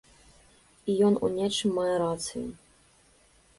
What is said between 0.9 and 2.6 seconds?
І ён у нечым мае рацыю.